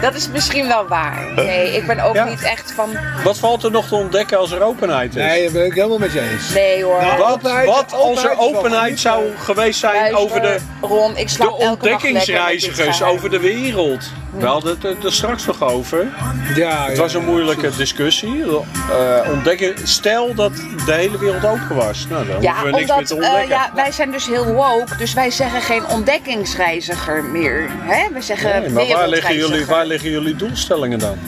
Dat 0.00 0.14
is 0.14 0.28
misschien 0.28 0.66
wel 0.66 0.86
waar. 0.88 1.32
Nee, 1.36 1.76
ik 1.76 1.86
ben 1.86 2.00
ook 2.00 2.14
Ja. 2.14 2.24
niet 2.24 2.42
echt 2.42 2.72
van... 2.72 2.90
Wat 3.24 3.38
valt 3.38 3.62
er 3.62 3.70
nog 3.70 3.88
te 3.88 3.94
ontdekken 3.94 4.38
als 4.38 4.50
er 4.50 4.62
openheid 4.62 5.16
is? 5.16 5.22
Nee, 5.22 5.42
dat 5.44 5.52
ben 5.52 5.64
ik 5.66 5.74
helemaal 5.74 5.98
met 5.98 6.12
je 6.12 6.20
eens. 6.20 6.48
Nee 6.54 6.84
hoor. 6.84 7.00
Nou, 7.02 7.18
Wat, 7.18 7.32
Openheid- 7.32 7.66
wat 7.66 7.92
als 7.92 8.24
er 8.24 8.38
openheid 8.38 9.00
zou 9.00 9.28
maar- 9.28 9.38
geweest 9.38 9.80
zijn 9.80 9.94
Luister, 9.94 10.18
over 10.18 10.40
de, 10.40 10.58
Ron, 10.80 11.16
ik 11.16 11.36
de 11.36 11.52
ontdekkingsreizigers 11.52 13.02
over 13.02 13.30
de 13.30 13.40
wereld? 13.40 14.04
We 14.38 14.46
hadden 14.46 14.78
het 14.80 15.04
er- 15.04 15.12
straks 15.12 15.46
nog 15.46 15.62
over. 15.62 16.06
Ja, 16.54 16.84
Het 16.86 16.98
was 16.98 17.14
een 17.14 17.24
moeilijke 17.24 17.70
discussie. 17.76 18.42
Eh, 18.44 19.30
ontdekken, 19.32 19.74
stel 19.88 20.34
dat 20.34 20.52
de 20.86 20.92
hele 20.92 21.18
wereld 21.18 21.44
open 21.44 21.76
was. 21.76 22.06
Nou, 22.10 22.26
dan 22.26 22.42
Ja, 22.42 22.50
hoeven 22.52 22.70
we 22.72 22.76
niks 22.78 22.90
omdat 22.90 22.96
meer 22.96 23.06
te 23.06 23.14
eh, 23.14 23.20
ontdekken. 23.32 23.48
ja, 23.56 23.70
wij 23.74 23.92
zijn 23.92 24.10
dus 24.10 24.26
heel 24.26 24.44
woke, 24.46 24.96
dus 24.96 25.14
wij 25.14 25.30
zeggen 25.30 25.62
geen 25.62 25.86
ontdekkingsreiziger 25.88 27.24
meer. 27.24 27.68
Hè? 27.70 28.08
We 28.12 28.20
zeggen 28.20 28.50
Nee, 28.60 28.70
maar 28.70 29.03
waar 29.04 29.12
liggen, 29.12 29.36
jullie, 29.36 29.66
waar 29.66 29.86
liggen 29.86 30.10
jullie 30.10 30.36
doelstellingen 30.36 30.98
dan? 30.98 31.18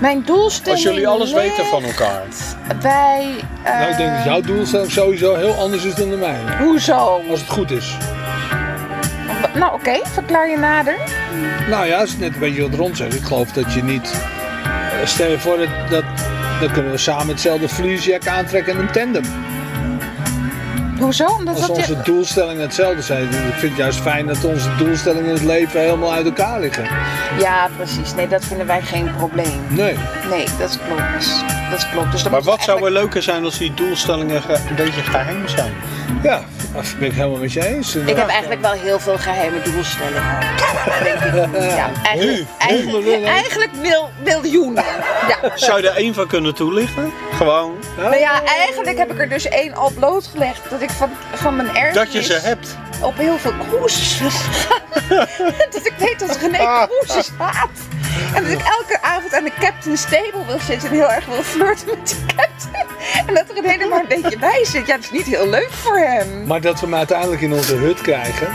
Mijn 0.00 0.22
doelstelling 0.24 0.72
Als 0.74 0.82
jullie 0.82 1.08
alles 1.08 1.32
weten 1.32 1.66
van 1.66 1.84
elkaar. 1.84 2.22
Bij... 2.82 3.34
eh, 3.62 3.78
Nou, 3.78 3.90
ik 3.90 3.96
denk 3.96 4.14
dat 4.16 4.24
jouw 4.24 4.40
doelstelling 4.40 4.90
sowieso 4.90 5.34
heel 5.34 5.54
anders 5.54 5.84
is 5.84 5.94
dan 5.94 6.10
de 6.10 6.16
mijne. 6.16 6.56
Hoezo? 6.64 7.22
Als 7.30 7.40
het 7.40 7.48
goed 7.48 7.70
is. 7.70 7.96
Nou 9.54 9.74
oké, 9.74 9.98
verklaar 10.04 10.48
je 10.50 10.56
nader. 10.58 10.94
Nou 11.68 11.86
ja, 11.86 11.98
dat 11.98 12.06
is 12.08 12.16
net 12.16 12.32
een 12.34 12.38
beetje 12.40 12.62
wat 12.70 12.78
Ron 12.78 12.96
zegt. 12.96 13.14
Ik 13.14 13.22
geloof 13.24 13.52
dat 13.52 13.72
je 13.72 13.82
niet... 13.82 14.14
eh, 14.64 15.06
Stel 15.06 15.30
je 15.30 15.38
voor 15.38 15.56
dat, 15.58 15.68
dat... 15.90 16.04
Dan 16.60 16.72
kunnen 16.72 16.92
we 16.92 16.98
samen 16.98 17.28
hetzelfde 17.28 17.68
vliesjack 17.68 18.26
aantrekken 18.26 18.72
en 18.74 18.80
een 18.80 18.92
tandem. 18.92 19.24
Hoezo? 21.00 21.26
Omdat 21.26 21.54
Als 21.56 21.66
dat 21.66 21.76
onze 21.76 21.96
je... 21.96 22.02
doelstellingen 22.02 22.62
hetzelfde 22.62 23.02
zijn. 23.02 23.22
Ik 23.22 23.30
vind 23.54 23.62
het 23.72 23.76
juist 23.76 23.98
fijn 24.00 24.26
dat 24.26 24.44
onze 24.44 24.68
doelstellingen 24.78 25.28
in 25.28 25.34
het 25.34 25.42
leven 25.44 25.80
helemaal 25.80 26.12
uit 26.12 26.26
elkaar 26.26 26.60
liggen. 26.60 26.84
Ja, 27.38 27.68
precies. 27.76 28.14
Nee, 28.14 28.28
dat 28.28 28.44
vinden 28.44 28.66
wij 28.66 28.82
geen 28.82 29.10
probleem. 29.16 29.60
Nee. 29.68 29.96
Nee, 30.30 30.46
dat 30.58 30.78
klopt. 30.86 31.44
Dat 31.70 31.88
klopt. 31.90 32.12
Dus 32.12 32.28
Maar 32.28 32.42
wat 32.42 32.62
zou 32.62 32.84
er 32.84 32.92
leuker 32.92 33.22
zijn 33.22 33.44
als 33.44 33.58
die 33.58 33.74
doelstellingen 33.74 34.42
ge- 34.42 34.60
een 34.68 34.74
beetje 34.76 35.00
geheim 35.02 35.48
zijn? 35.48 35.72
Ja, 36.22 36.40
Dat 36.76 36.94
ben 36.98 37.08
ik 37.08 37.14
helemaal 37.14 37.38
met 37.38 37.52
je 37.52 37.66
eens. 37.66 37.94
Ik 37.94 38.16
heb 38.16 38.28
eigenlijk 38.28 38.60
wel 38.60 38.72
heel 38.72 38.98
veel 38.98 39.18
geheime 39.18 39.62
doelstellingen. 39.62 40.38
Denk 41.02 41.20
ik. 41.20 41.62
Ja, 41.76 41.90
eigenlijk, 42.02 42.38
Nu? 42.38 42.46
eigenlijk, 42.58 43.24
eigenlijk 43.24 43.70
mil, 43.80 44.10
miljoenen. 44.24 44.84
Ja. 45.28 45.50
Zou 45.54 45.82
je 45.82 45.88
er 45.88 45.96
één 45.96 46.14
van 46.14 46.26
kunnen 46.26 46.54
toelichten? 46.54 47.12
Gewoon 47.32 47.74
Nou 47.96 48.16
ja, 48.16 48.42
eigenlijk 48.42 48.98
heb 48.98 49.12
ik 49.12 49.18
er 49.18 49.28
dus 49.28 49.48
één 49.48 49.74
al 49.74 49.90
blootgelegd. 49.90 50.70
Dat 50.70 50.80
ik 50.80 50.90
van, 50.90 51.10
van 51.34 51.56
mijn 51.56 51.68
erfenis 51.68 51.94
dat 51.94 52.12
je 52.12 52.22
ze 52.22 52.38
hebt. 52.42 52.76
op 53.02 53.16
heel 53.16 53.38
veel 53.38 53.52
cruises 53.68 54.34
dat 55.72 55.86
ik 55.86 55.92
weet 55.98 56.18
dat 56.18 56.36
René 56.36 56.56
cruises 56.56 57.30
haat. 57.38 57.70
En 58.34 58.42
dat 58.42 58.52
ik 58.52 58.60
elke 58.60 59.02
avond 59.02 59.34
aan 59.34 59.44
de 59.44 59.52
captain's 59.60 60.02
table 60.04 60.44
wil 60.46 60.58
zitten 60.66 60.88
en 60.88 60.94
heel 60.94 61.10
erg 61.10 61.26
wil 61.26 61.42
flirten 61.42 61.86
met 61.86 62.08
de 62.08 62.34
captain. 62.36 62.85
En 63.26 63.34
dat 63.44 63.44
er 63.48 63.80
een 63.80 63.88
maar 63.88 64.00
een 64.00 64.22
beetje 64.22 64.38
bij 64.38 64.64
zit. 64.64 64.86
Ja, 64.86 64.94
dat 64.94 65.04
is 65.04 65.10
niet 65.10 65.26
heel 65.26 65.48
leuk 65.48 65.70
voor 65.70 65.98
hem. 65.98 66.46
Maar 66.46 66.60
dat 66.60 66.80
we 66.80 66.86
hem 66.86 66.94
uiteindelijk 66.94 67.40
in 67.40 67.52
onze 67.52 67.74
hut 67.74 68.00
krijgen. 68.00 68.48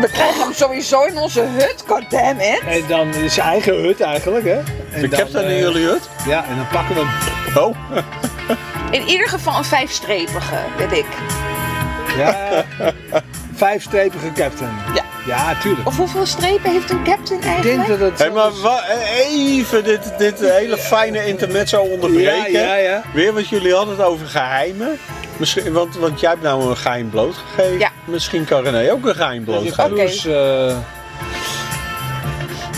We 0.00 0.08
krijgen 0.12 0.42
hem 0.42 0.52
sowieso 0.52 1.02
in 1.04 1.18
onze 1.18 1.40
hut, 1.40 1.84
goddammit. 1.86 2.60
En 2.66 2.82
dan 2.88 3.14
is 3.14 3.34
zijn 3.34 3.46
eigen 3.48 3.74
hut 3.74 4.00
eigenlijk, 4.00 4.44
hè? 4.44 4.58
En 4.92 5.00
De 5.00 5.08
dan, 5.08 5.18
captain 5.18 5.44
in 5.44 5.50
eh, 5.50 5.58
jullie 5.58 5.86
hut? 5.86 6.08
Ja, 6.26 6.44
en 6.48 6.56
dan 6.56 6.68
pakken 6.68 6.94
we 6.94 7.00
hem. 7.04 7.64
Oh, 7.64 7.76
In 8.90 9.06
ieder 9.08 9.28
geval 9.28 9.58
een 9.58 9.64
vijfstrepige, 9.64 10.56
weet 10.78 10.92
ik. 10.92 11.06
Ja, 12.16 12.64
vijfstrepige 13.56 14.32
captain. 14.32 14.70
Ja. 14.94 15.02
Ja, 15.26 15.54
tuurlijk. 15.60 15.86
Of 15.88 15.96
hoeveel 15.96 16.26
strepen 16.26 16.70
heeft 16.70 16.90
een 16.90 17.04
captain 17.04 17.40
Ik 17.40 17.46
denk 17.62 17.64
eigenlijk? 17.64 18.00
dat 18.00 18.10
het... 18.10 18.18
Hé, 18.18 18.30
maar 18.30 18.50
wa- 18.62 18.84
even 19.28 19.84
dit, 19.84 20.12
dit 20.18 20.38
hele 20.40 20.76
fijne 20.76 21.26
intermezzo 21.26 21.80
onderbreken. 21.82 22.52
Ja, 22.52 22.60
ja, 22.62 22.74
ja. 22.74 23.02
Weer 23.14 23.32
wat 23.32 23.48
jullie 23.48 23.74
hadden 23.74 23.96
het 23.96 24.06
over 24.06 24.26
geheimen. 24.26 24.98
Misschien, 25.36 25.72
want, 25.72 25.96
want 25.96 26.20
jij 26.20 26.30
hebt 26.30 26.42
nou 26.42 26.70
een 26.70 26.76
geheim 26.76 27.10
blootgegeven. 27.10 27.78
Ja. 27.78 27.90
Misschien 28.04 28.44
kan 28.44 28.62
René 28.62 28.92
ook 28.92 29.06
een 29.06 29.14
geheim 29.14 29.44
blootgeven. 29.44 29.84
Oké. 29.84 29.94
Dus, 29.94 30.26
eh, 30.26 30.76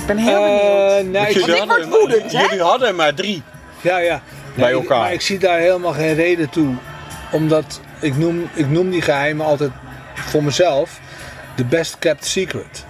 Ik 0.01 0.07
ben 0.07 0.17
heel 0.17 0.43
benieuwd. 0.43 0.61
eh, 0.63 1.05
nee, 1.05 1.13
Want 1.13 1.29
ik- 1.29 1.35
jullie 1.35 1.55
ik 1.63 1.69
word 1.69 1.69
hadden- 1.69 1.89
woedend, 2.01 2.33
hè? 2.33 2.41
Jullie 2.43 2.63
hadden 2.63 2.89
er 2.89 2.95
maar 2.95 3.15
drie. 3.15 3.43
ja, 3.81 3.99
ja. 3.99 4.21
Bij 4.55 4.65
Nee, 4.65 4.75
elkaar. 4.81 4.99
Maar 4.99 5.13
ik 5.13 5.21
zie 5.21 5.39
daar 5.39 5.59
helemaal 5.59 5.93
geen 5.93 6.15
reden 6.15 6.49
toe. 6.51 6.75
Omdat 7.31 7.81
ik 8.01 8.17
noem, 8.17 8.49
ik 8.55 8.71
noem 8.71 8.91
die 8.91 9.03
geheimen 9.03 9.47
altijd 9.47 9.71
voor 10.29 10.45
mezelf 10.45 11.01
de 11.57 11.65
best 11.65 11.99
kept 11.99 12.25
secret. 12.27 12.85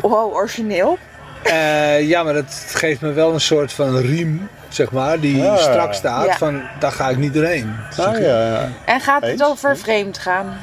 Wow, 0.00 0.34
origineel. 0.34 0.98
Eh, 1.42 2.08
ja, 2.08 2.22
maar 2.22 2.34
dat 2.34 2.64
geeft 2.68 3.00
me 3.00 3.12
wel 3.12 3.32
een 3.32 3.40
soort 3.40 3.72
van 3.72 3.96
riem, 3.98 4.48
zeg 4.68 4.90
maar, 4.90 5.20
die 5.20 5.36
Ja. 5.36 5.56
strak 5.56 5.94
staat. 5.94 6.26
Ja. 6.26 6.36
Van, 6.36 6.62
daar 6.78 6.92
ga 6.92 7.08
ik 7.08 7.16
niet 7.16 7.34
doorheen. 7.34 7.74
Ah, 7.96 8.18
ja, 8.20 8.46
ja. 8.46 8.68
En 8.84 9.00
gaat 9.00 9.22
het 9.22 9.42
over 9.44 9.76
vreemd 9.76 10.18
gaan? 10.18 10.56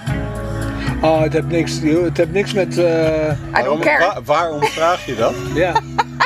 Oh, 1.01 1.21
het 1.21 1.33
heeft 1.33 1.47
niks, 1.47 1.79
het 1.81 2.17
heeft 2.17 2.31
niks 2.31 2.53
met... 2.53 2.77
eh, 2.77 2.85
I 2.85 3.35
Waarom, 3.51 3.63
don't 3.69 3.83
care. 3.85 4.05
wa- 4.05 4.21
waarom 4.25 4.63
vraag 4.63 5.05
je 5.05 5.15
dat? 5.15 5.33
ja, 5.53 5.73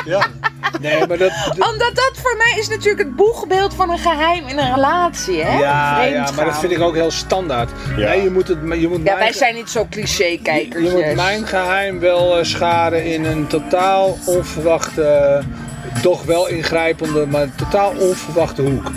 Ja. 0.04 0.26
nee, 0.80 1.06
maar 1.06 1.18
dat... 1.18 1.30
dat- 1.46 1.70
Omdat 1.70 1.90
dat 1.94 2.10
voor 2.22 2.36
mij 2.36 2.54
is 2.58 2.68
natuurlijk 2.68 2.98
het 2.98 3.16
boegbeeld 3.16 3.74
van 3.74 3.90
een 3.90 3.98
geheim 3.98 4.46
in 4.48 4.58
een 4.58 4.74
relatie, 4.74 5.42
hè? 5.42 5.58
ja, 5.58 6.02
ja, 6.02 6.30
maar 6.36 6.44
dat 6.44 6.58
vind 6.58 6.72
ik 6.72 6.80
ook 6.80 6.94
heel 6.94 7.10
standaard. 7.10 7.70
Ja. 7.96 8.08
Nee, 8.08 8.22
je 8.22 8.30
moet 8.30 8.48
het... 8.48 8.58
Je 8.80 8.88
moet 8.88 8.96
Ja, 8.98 9.02
mijn, 9.04 9.18
wij 9.18 9.32
zijn 9.32 9.54
niet 9.54 9.70
zo 9.70 9.80
je, 9.80 9.86
cliché-kijkers. 9.88 10.84
je 10.84 10.90
moet 10.90 11.14
mijn 11.16 11.46
geheim 11.46 12.00
wel 12.00 12.38
eh, 12.38 12.44
scharen 12.44 13.04
in 13.04 13.24
een 13.24 13.46
totaal 13.46 14.18
onverwachte, 14.26 15.40
toch 16.02 16.22
wel 16.24 16.48
ingrijpende, 16.48 17.26
maar 17.26 17.54
totaal 17.54 17.92
onverwachte 17.98 18.62
hoek. 18.62 18.90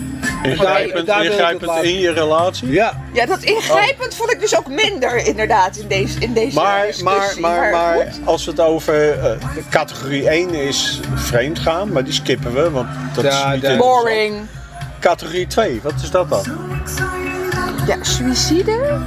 Ingrijpend, 0.44 1.08
daar 1.08 1.24
het 1.24 1.32
ingrijpend 1.32 1.84
in 1.84 2.00
je 2.00 2.12
relatie? 2.12 2.72
Ja, 2.72 3.02
Ja, 3.14 3.26
dat 3.26 3.44
ingrijpend 3.44 4.16
vond 4.16 4.32
ik 4.32 4.40
dus 4.40 4.58
ook 4.58 4.68
minder, 4.68 5.16
inderdaad, 5.26 5.76
in 5.78 5.88
deze, 5.88 6.20
in 6.20 6.34
deze 6.34 6.56
Maar, 6.56 6.66
maar, 6.76 6.86
discussie. 6.88 7.42
maar, 7.42 7.72
maar 7.72 7.96
goed. 7.96 8.26
als 8.26 8.46
we 8.46 8.52
het 8.52 8.60
over 8.60 9.20
eh, 9.20 9.32
categorie 9.70 10.30
1 10.30 10.54
is 10.54 11.00
vreemd 11.16 11.60
gaan, 11.60 11.92
maar 11.92 12.04
die 12.04 12.14
skippen 12.14 12.54
we, 12.54 12.70
want 12.70 12.88
dat 13.16 13.24
Ja, 13.24 13.54
is 13.54 13.62
niet. 13.62 13.78
Boring. 13.78 14.36
Categorie 15.00 15.48
2, 15.48 15.80
wat 15.84 15.94
is 16.04 16.12
dat 16.12 16.30
dan? 16.30 16.44
Ja, 17.88 17.96
suïcide? 18.02 19.02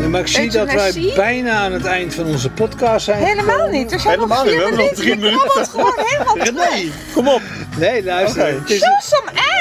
Ja, 0.00 0.08
maar 0.08 0.20
ik 0.20 0.26
zie 0.28 0.50
dat 0.50 0.72
wij 0.72 1.12
bijna 1.16 1.52
aan 1.52 1.72
het 1.72 1.84
eind 1.84 2.14
van 2.14 2.24
onze 2.26 2.50
podcast 2.50 3.04
zijn. 3.04 3.22
Helemaal 3.24 3.44
gekomen. 3.54 3.70
niet. 3.70 3.92
Er 3.92 4.00
zijn 4.00 4.14
Helemaal 4.14 4.44
nog 4.44 4.52
niet, 4.52 4.54
we 4.54 4.60
hebben 4.62 4.78
nog 4.84 4.90
minuten. 4.96 5.04
drie 5.04 5.16
minuten. 5.16 5.66
gewoon 5.66 5.92
helemaal 5.96 6.38
René, 6.38 6.90
kom 7.14 7.28
op. 7.28 7.40
Nee, 7.76 8.04
luister. 8.04 8.46
Het 8.46 8.68
Show 8.68 9.00
some 9.00 9.30
ass, 9.34 9.53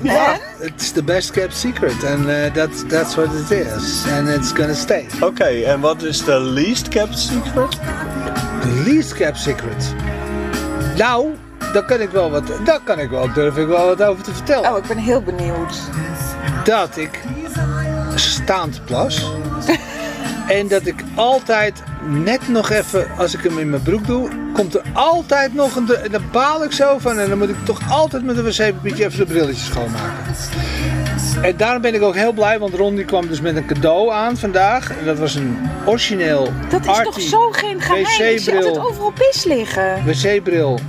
man. 0.00 0.40
it's 0.60 0.92
the 0.92 1.02
best 1.02 1.32
kept 1.32 1.54
secret. 1.54 2.04
And 2.04 2.26
uh, 2.26 2.50
that's, 2.50 2.84
that's 2.84 3.16
what 3.16 3.28
it 3.34 3.50
is. 3.50 4.06
And 4.06 4.28
it's 4.28 4.52
gonna 4.52 4.74
stay. 4.74 5.06
Oké, 5.20 5.44
en 5.44 5.80
wat 5.80 6.02
is 6.02 6.24
de 6.24 6.40
least 6.40 6.88
kept 6.88 7.18
secret? 7.18 7.70
The 8.60 8.82
least 8.84 9.14
kept 9.14 9.38
secret. 9.38 9.94
Nou, 10.96 11.34
daar 11.72 11.84
kan 11.84 12.00
ik 12.00 12.10
wel 12.10 12.30
wat, 12.30 12.52
daar 12.64 12.80
kan 12.84 12.98
ik 12.98 13.10
wel, 13.10 13.32
durf 13.32 13.56
ik 13.56 13.66
wel 13.66 13.86
wat 13.86 14.02
over 14.02 14.24
te 14.24 14.32
vertellen. 14.32 14.70
Oh, 14.70 14.78
ik 14.78 14.86
ben 14.86 14.98
heel 14.98 15.22
benieuwd. 15.22 15.80
Dat 16.64 16.96
ik 16.96 17.20
staand 18.14 18.84
plas. 18.84 19.32
en 20.58 20.68
dat 20.68 20.86
ik 20.86 21.04
altijd 21.14 21.82
net 22.02 22.48
nog 22.48 22.70
even, 22.70 23.06
als 23.16 23.34
ik 23.34 23.42
hem 23.42 23.58
in 23.58 23.70
mijn 23.70 23.82
broek 23.82 24.06
doe, 24.06 24.28
komt 24.52 24.74
er 24.74 24.82
altijd 24.92 25.54
nog 25.54 25.76
een. 25.76 25.94
En 25.94 26.10
daar 26.10 26.20
baal 26.32 26.64
ik 26.64 26.72
zo 26.72 26.98
van. 26.98 27.18
En 27.18 27.28
dan 27.28 27.38
moet 27.38 27.48
ik 27.48 27.64
toch 27.64 27.90
altijd 27.90 28.24
met 28.24 28.36
een 28.36 28.44
wc-papiertje 28.44 29.04
even 29.04 29.18
de 29.18 29.24
brilletjes 29.24 29.64
schoonmaken. 29.64 30.34
En 31.42 31.56
daarom 31.56 31.82
ben 31.82 31.94
ik 31.94 32.02
ook 32.02 32.14
heel 32.14 32.32
blij, 32.32 32.58
want 32.58 32.74
Ron 32.74 32.94
die 32.94 33.04
kwam 33.04 33.28
dus 33.28 33.40
met 33.40 33.56
een 33.56 33.66
cadeau 33.66 34.12
aan 34.12 34.36
vandaag. 34.36 34.98
En 34.98 35.04
dat 35.04 35.18
was 35.18 35.34
een 35.34 35.56
origineel 35.84 36.52
Dat 36.68 36.86
is 36.86 37.00
toch 37.02 37.20
zo 37.20 37.50
geen 37.50 37.80
geheim? 37.80 38.32
Ik 38.32 38.40
zie 38.40 38.54
altijd 38.54 38.78
overal 38.78 39.12
pis 39.12 39.44
liggen. 39.44 40.04
wc-bril 40.04 40.80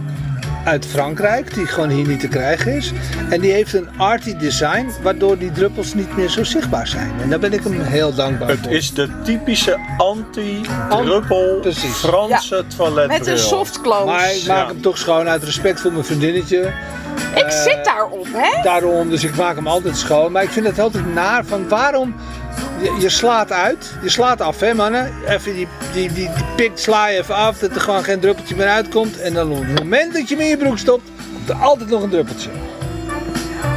uit 0.66 0.86
Frankrijk, 0.86 1.54
die 1.54 1.66
gewoon 1.66 1.90
hier 1.90 2.08
niet 2.08 2.20
te 2.20 2.28
krijgen 2.28 2.74
is. 2.76 2.92
En 3.30 3.42
die 3.42 3.52
heeft 3.52 3.74
een 3.74 3.88
arty 3.98 4.36
design, 4.38 4.90
waardoor 5.02 5.38
die 5.38 5.52
druppels 5.52 5.94
niet 5.94 6.18
meer 6.18 6.30
zo 6.30 6.44
zichtbaar 6.44 6.88
zijn. 6.88 7.12
En 7.22 7.30
daar 7.30 7.40
ben 7.40 7.54
ik 7.54 7.64
hem 7.64 7.82
heel 7.82 8.14
dankbaar 8.16 8.50
Het 8.50 8.60
voor. 8.64 8.72
is 8.72 8.94
de 8.94 9.10
typische 9.24 9.78
anti-druppel. 9.98 11.62
Franse 11.94 12.64
toiletbril. 12.78 13.18
Met 13.20 13.28
een 13.28 13.38
soft 13.38 13.82
close. 13.82 14.06
Maar 14.06 14.34
ik 14.36 14.48
maak 14.48 14.58
Ja. 14.58 14.68
hem 14.68 14.82
toch 14.82 14.98
schoon 14.98 15.28
uit 15.28 15.44
respect 15.44 15.80
voor 15.82 15.92
mijn 15.92 16.06
vriendinnetje. 16.06 16.72
ik 17.36 17.52
zit 17.52 17.80
daarop, 17.86 18.28
hè? 18.34 18.62
Daarom, 18.64 19.10
dus 19.10 19.24
ik 19.24 19.36
maak 19.36 19.56
hem 19.56 19.68
altijd 19.68 19.98
schoon. 19.98 20.32
Maar 20.32 20.44
ik 20.44 20.50
vind 20.50 20.66
het 20.68 20.80
altijd 20.80 21.14
naar 21.14 21.46
van 21.46 21.68
waarom... 21.70 22.16
Je, 22.82 22.96
je 23.00 23.10
slaat 23.10 23.52
uit, 23.52 23.94
je 24.02 24.10
slaat 24.10 24.42
af 24.42 24.60
hè 24.60 24.74
mannen. 24.74 25.14
Even 25.28 25.54
die, 25.54 25.68
die, 25.94 26.14
die, 26.14 26.30
die 26.36 26.46
pik 26.56 26.72
sla 26.76 27.08
je 27.08 27.18
even 27.20 27.36
af, 27.36 27.58
dat 27.58 27.76
er 27.76 27.82
gewoon 27.82 28.04
geen 28.04 28.20
druppeltje 28.20 28.56
meer 28.56 28.68
uitkomt. 28.68 29.20
En 29.22 29.34
dan 29.34 29.52
op 29.52 29.60
het 29.66 29.80
moment 29.80 30.14
dat 30.14 30.30
je 30.30 30.36
hem 30.36 30.44
in 30.44 30.50
je 30.50 30.58
broek 30.58 30.78
stopt, 30.78 31.10
komt 31.34 31.50
er 31.50 31.56
altijd 31.56 31.90
nog 31.90 32.02
een 32.04 32.10
druppeltje. 32.10 32.50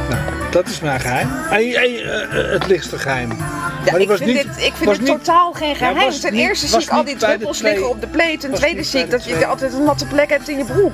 Nou, 0.09 0.21
dat 0.51 0.67
is 0.67 0.79
mijn 0.79 0.99
geheim. 0.99 1.29
En, 1.49 1.57
en, 1.59 1.73
eh, 1.73 2.21
eh, 2.23 2.51
het 2.51 2.67
lichtste 2.67 2.97
geheim. 2.97 3.37
Ja, 3.85 3.95
ik 3.95 4.07
was 4.07 4.17
vind, 4.17 4.33
niet- 4.33 4.43
dit, 4.55 4.65
ik 4.65 4.73
vind 4.75 4.97
niet- 4.99 5.05
totaal 5.05 5.51
geen 5.51 5.75
geheim. 5.75 5.95
was 5.95 6.19
Ten 6.19 6.33
niet- 6.33 6.41
eerste 6.41 6.67
zie 6.67 6.81
ik 6.81 6.89
al 6.89 7.03
die 7.03 7.15
druppels 7.15 7.61
liggen 7.61 7.89
op 7.89 8.01
de 8.01 8.07
pleet. 8.07 8.39
Ten 8.39 8.53
tweede 8.53 8.83
zie 8.83 8.99
ik 8.99 9.09
dat 9.11 9.25
je 9.25 9.45
altijd 9.45 9.73
een 9.73 9.83
natte 9.83 10.05
plek 10.05 10.29
hebt 10.29 10.49
in 10.49 10.57
je 10.57 10.65
broek. 10.65 10.93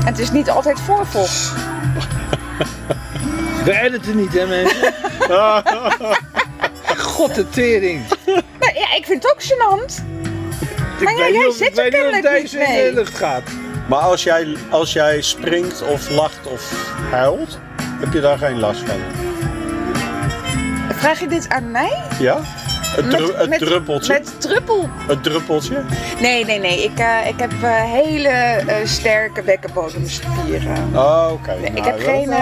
En 0.00 0.06
het 0.06 0.18
is 0.18 0.30
niet 0.30 0.50
altijd 0.50 0.80
voorvocht. 0.80 1.52
We 3.64 3.80
editen 3.80 4.16
niet 4.16 4.32
hè 4.32 4.46
mensen. 4.46 4.94
God 7.16 7.34
de 7.34 7.48
tering. 7.48 8.02
Nou, 8.60 8.74
ja, 8.78 8.94
ik 8.96 9.04
vind 9.06 9.22
het 9.22 9.32
ook 9.32 9.42
gênant. 9.42 10.04
Maar 11.02 11.12
ja, 11.16 11.28
jij 11.28 11.46
of- 11.46 11.54
zit 11.56 11.66
ik 11.66 11.76
er 11.76 11.82
weet 11.82 11.92
niet 11.92 12.02
of 12.02 12.10
kennelijk 12.10 12.22
deze 12.42 12.56
niet 12.56 12.66
in 12.66 12.72
mee. 12.74 12.84
de 12.84 12.92
lucht 12.94 13.16
gaat. 13.16 13.42
Maar 13.88 13.98
als 13.98 14.22
jij, 14.22 14.56
als 14.70 14.92
jij 14.92 15.20
springt 15.22 15.82
of 15.82 16.10
lacht 16.10 16.46
of 16.46 16.92
huilt, 17.10 17.58
heb 17.82 18.12
je 18.12 18.20
daar 18.20 18.38
geen 18.38 18.58
last 18.58 18.80
van. 18.80 18.96
Vraag 20.96 21.20
je 21.20 21.26
dit 21.26 21.48
aan 21.48 21.70
mij? 21.70 22.02
Ja? 22.18 22.40
Het, 22.96 23.10
dru- 23.10 23.34
het 23.36 23.48
met, 23.48 23.58
druppeltje? 23.58 24.12
Met 24.12 24.40
druppel. 24.40 24.88
Het 25.06 25.22
druppeltje? 25.22 25.82
Nee, 26.20 26.44
nee, 26.44 26.58
nee. 26.58 26.82
Ik, 26.84 26.98
eh, 26.98 27.28
ik 27.28 27.38
heb 27.40 27.52
eh, 27.62 27.82
hele 27.92 28.28
eh, 28.28 28.76
sterke 28.84 29.42
bekkenbodemspieren. 29.42 30.90
Oh, 30.94 31.28
oké. 31.32 31.50
Nee, 31.54 31.64
ik 31.64 31.72
Nou, 31.72 31.86
heb 31.86 32.00
geen. 32.00 32.34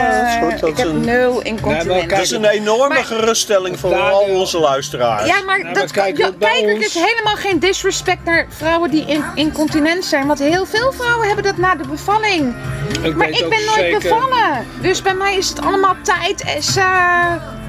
goed. 0.51 0.69
Ik 0.69 0.77
heb 0.77 0.87
een- 0.87 1.01
nul 1.05 1.41
incontinentie. 1.43 2.09
Dat 2.09 2.19
is 2.19 2.31
een 2.31 2.45
enorme 2.45 2.95
Maar- 2.95 3.05
geruststelling 3.05 3.79
voor 3.81 3.91
Daar 3.91 4.11
al 4.11 4.21
onze 4.21 4.59
luisteraars. 4.59 5.27
Ja, 5.27 5.43
maar, 5.47 5.73
dat 5.73 5.91
kijk, 5.91 6.17
ja, 6.19 6.31
kijk, 6.39 6.75
ons- 6.75 6.85
is 6.87 6.95
helemaal 6.95 7.37
geen 7.37 7.59
disrespect 7.59 8.25
naar 8.25 8.47
vrouwen 8.49 8.91
die 8.91 9.05
in, 9.07 9.25
incontinent 9.35 10.05
zijn. 10.05 10.27
Want 10.27 10.39
heel 10.39 10.67
veel 10.67 10.93
vrouwen 10.93 11.27
hebben 11.27 11.45
dat 11.45 11.57
na 11.57 11.75
de 11.75 11.87
bevalling. 11.89 12.55
Ik 13.03 13.17
Maar 13.17 13.29
ik 13.29 13.39
ben 13.49 13.49
nooit 13.49 13.71
zeker- 13.75 14.01
bevallen. 14.01 14.67
Dus 14.81 15.03
bij 15.03 15.15
mij 15.15 15.37
is 15.37 15.49
het 15.49 15.61
allemaal 15.61 15.95
tijd 16.03 16.43
en 16.43 16.63
ze 16.63 16.81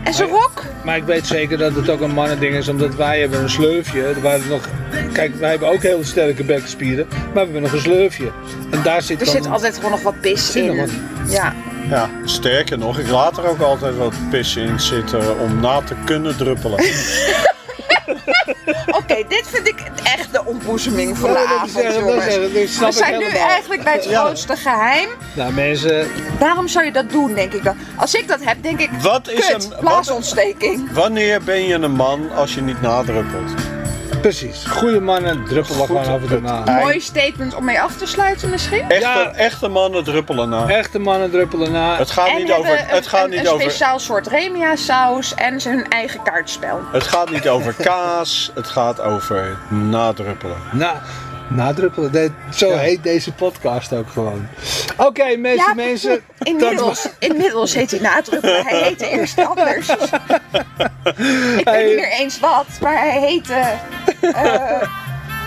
en 0.04 0.13
ze 0.13 0.24
rok. 0.25 0.63
Maar 0.86 0.98
ik 0.98 1.04
weet 1.04 1.27
zeker 1.27 1.58
dat 1.58 1.75
het 1.75 1.89
ook 1.89 2.01
een 2.01 2.12
mannending 2.13 2.56
is, 2.56 2.68
omdat 2.68 2.96
wij 2.96 3.20
hebben 3.20 3.42
een 3.42 3.50
sleufje. 3.50 4.22
Waar 4.22 4.34
het 4.34 4.50
nog, 4.50 4.68
kijk, 5.13 5.36
wij 5.36 5.50
hebben 5.50 5.68
ook 5.70 5.82
hele 5.82 6.04
sterke 6.04 6.44
bekkenspieren, 6.44 7.08
maar 7.10 7.32
we 7.34 7.39
hebben 7.39 7.62
nog 7.62 7.72
een 7.74 7.80
sleufje. 7.80 8.32
En 8.72 8.82
daar 8.84 9.01
zit 9.01 9.20
Er 9.20 9.25
dan- 9.25 9.36
zit 9.36 9.48
altijd 9.51 9.75
gewoon 9.75 9.92
nog 9.92 10.01
wat 10.01 10.22
pis 10.22 10.56
in. 10.56 10.77
wat. 10.77 10.89
Ja. 11.27 11.54
Ja, 11.89 12.10
sterker 12.24 12.77
nog, 12.77 13.00
ik 13.00 13.10
laat 13.10 13.38
er 13.38 13.50
ook 13.50 13.60
altijd 13.62 13.98
wat 13.98 14.13
pis 14.30 14.56
in 14.56 14.80
zitten 14.80 15.39
om 15.39 15.60
na 15.60 15.82
te 15.82 15.94
kunnen 16.06 16.38
druppelen. 16.38 16.80
Oké, 19.00 19.16
dit 19.28 19.44
vind 19.52 19.68
ik 19.68 19.84
echt 20.04 20.32
de 20.32 20.46
ontboezeming 20.46 21.18
van 21.18 21.34
de 21.34 21.40
Ja, 21.40 21.46
avond, 21.56 21.80
echt- 21.86 21.96
jongens. 21.96 22.26
echt- 22.26 22.80
We 22.80 22.92
zijn 22.92 23.18
nu 23.18 23.26
eigenlijk 23.26 23.84
bij 23.84 23.94
het 23.94 24.04
Ja. 24.06 24.20
grootste 24.24 24.56
geheim. 24.56 25.10
Nou 25.34 25.54
mensen, 25.54 26.08
Waarom 26.40 26.68
zou 26.68 26.86
je 26.86 26.92
dat 26.92 27.10
doen, 27.12 27.34
denk 27.34 27.54
ik 27.54 27.64
dan? 27.64 27.78
Als 27.96 28.14
ik 28.16 28.28
dat 28.28 28.40
heb, 28.44 28.64
denk 28.64 28.80
ik, 28.80 28.90
Wat 29.02 29.30
is 29.30 29.48
kut, 29.48 29.64
een- 29.64 29.70
wat- 29.70 29.80
blaasontsteking. 29.80 30.92
Wanneer 30.92 31.44
ben 31.44 31.68
je 31.68 31.74
een 31.74 31.92
man 31.96 32.32
als 32.32 32.54
je 32.54 32.62
niet 32.62 32.82
nadruppelt? 32.82 33.52
Precies. 34.32 34.65
Goede 34.65 35.00
mannen 35.01 35.46
druppelen 35.46 35.86
gewoon 35.86 36.05
af 36.05 36.22
en 36.22 36.27
toe 36.27 36.39
na. 36.41 36.63
Mooi 36.79 37.00
statement 37.00 37.55
om 37.55 37.65
mee 37.65 37.82
af 37.82 37.96
te 37.98 38.05
sluiten 38.05 38.50
misschien. 38.50 38.82
Echte, 38.89 39.00
Ja. 39.00 39.32
echte 39.32 39.67
mannen 39.67 40.03
druppelen 40.03 40.50
na. 40.50 40.67
Echte 40.67 41.00
mannen 41.00 41.32
druppelen 41.32 41.72
na. 41.72 41.98
Het 41.98 42.12
gaat 42.12 42.27
en 42.27 42.36
niet 42.38 42.51
over. 42.51 42.72
een, 42.79 42.86
Het 42.86 43.08
gaat 43.08 43.24
een, 43.24 43.29
niet 43.29 43.39
een 43.39 43.48
over. 43.48 43.62
speciaal 43.62 44.00
soort 44.00 44.27
remia 44.27 44.75
saus 44.75 45.34
en 45.34 45.62
ze 45.62 45.70
hun 45.70 45.88
eigen 45.89 46.24
kaartspel. 46.24 46.79
Het 46.91 47.03
gaat 47.03 47.29
niet 47.29 47.48
over 47.50 47.74
kaas. 47.74 48.51
Het 48.53 48.67
gaat 48.67 49.01
over 49.01 49.58
nadruppelen. 49.70 50.58
Na, 50.72 51.01
nadruppelen. 51.48 52.12
De- 52.12 52.32
zo 52.54 52.68
Ja. 52.70 52.78
heet 52.78 53.04
deze 53.04 53.32
podcast 53.34 53.94
ook 53.94 54.10
gewoon. 54.10 54.48
Oké, 54.98 55.36
mensen, 55.36 55.68
Ja, 55.68 55.74
mensen. 55.74 56.22
Inmiddels, 56.40 57.08
inmiddels 57.20 57.74
heet 57.74 57.92
hij 57.92 58.00
nadruppelen. 58.00 58.66
Hij 58.66 58.82
heette 58.84 59.08
eerst 59.10 59.40
anders. 59.46 59.90
Ik 61.60 61.66
weet 61.66 61.86
niet 61.86 61.96
meer 61.96 62.12
eens 62.20 62.40
wat, 62.40 62.66
maar 62.82 62.98
hij 63.00 63.20
heette 63.20 63.54
eh, 64.22 64.82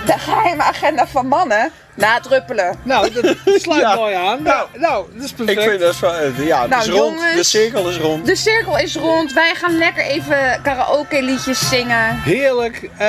de 0.06 0.18
geheime 0.18 0.62
agenda 0.62 1.06
van 1.06 1.26
mannen. 1.26 1.70
Nadruppelen. 1.98 2.74
Nou, 2.82 3.10
dat 3.12 3.34
sluit 3.62 3.80
Ja. 3.80 3.94
mooi 3.94 4.14
aan. 4.14 4.42
Nou, 4.42 4.66
nou, 4.74 5.06
dat 5.14 5.24
is 5.24 5.32
perfect. 5.32 5.58
Ik 5.58 5.68
vind 5.68 5.80
dat 5.80 5.98
wel. 5.98 6.14
eh, 6.14 6.46
Ja, 6.46 6.60
het 6.60 6.70
Nou, 6.70 6.82
is 6.82 6.88
rond. 6.88 7.14
jongens. 7.18 7.34
De 7.36 7.42
cirkel 7.44 7.88
is 7.88 7.96
rond. 7.96 8.26
De 8.26 8.36
cirkel 8.36 8.78
is 8.78 8.96
rond. 8.96 9.32
Wij 9.32 9.54
gaan 9.54 9.78
lekker 9.78 10.04
even 10.04 10.60
karaoke 10.62 11.22
liedjes 11.22 11.68
zingen. 11.68 12.20
Heerlijk. 12.20 12.88
eh, 12.98 13.08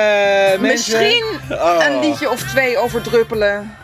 mensen. 0.60 0.60
Misschien 0.60 1.24
Ah. 1.50 1.84
een 1.86 2.00
liedje 2.00 2.30
of 2.30 2.42
twee 2.42 2.78
over 2.78 3.02
druppelen. 3.02 3.76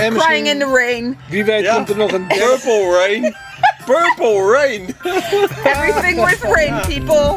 en 0.00 0.12
misschien, 0.12 0.32
Crying 0.34 0.48
in 0.48 0.58
the 0.58 0.66
rain. 0.86 1.18
Wie 1.28 1.44
weet 1.44 1.62
Ja. 1.64 1.74
komt 1.74 1.88
er 1.88 1.96
nog 1.96 2.12
een 2.12 2.28
derde. 2.28 2.44
Purple 2.44 2.98
rain. 2.98 3.36
Purple 3.84 4.52
rain. 4.52 4.96
Everything 5.74 6.24
with 6.24 6.38
rain, 6.42 6.80
people. 6.88 7.34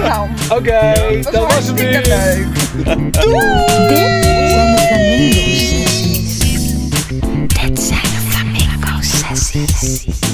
Nou, 0.00 0.28
Oké, 0.50 0.92
dat 1.22 1.32
dat 1.32 1.42
was 1.42 1.42
het 1.42 1.52
hartstikke 1.52 1.82
weer. 1.82 2.02
leuk. 2.06 2.46
Dit 3.88 4.50
zijn 4.50 4.74
de 4.74 4.80
Flamingos. 4.88 5.87
Odyssey. 9.80 10.28